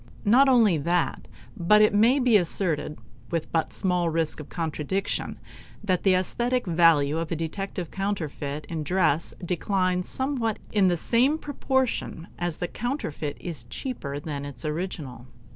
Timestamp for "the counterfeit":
12.57-13.37